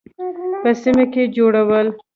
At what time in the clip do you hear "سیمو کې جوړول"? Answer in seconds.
0.81-1.87